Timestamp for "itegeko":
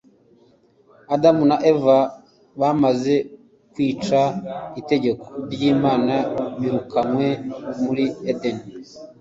4.81-5.25